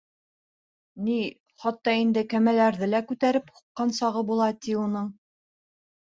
Ни, 1.07 1.17
хатта 1.65 1.93
инде 2.05 2.23
кәмәләрҙе 2.31 2.87
лә 2.93 3.01
күтәреп 3.11 3.51
һуҡҡан 3.57 3.93
сағы 3.99 4.23
була, 4.31 4.49
ти, 4.63 4.73
уның. 4.85 5.13